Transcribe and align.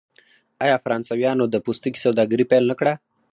آیا 0.63 0.77
فرانسویانو 0.83 1.45
د 1.49 1.55
پوستکي 1.65 1.99
سوداګري 2.05 2.45
پیل 2.51 2.63
نه 2.71 2.75
کړه؟ 2.79 2.93